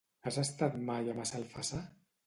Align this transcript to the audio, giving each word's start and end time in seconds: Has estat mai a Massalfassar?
Has 0.29 0.39
estat 0.43 0.79
mai 0.89 1.13
a 1.15 1.19
Massalfassar? 1.21 1.87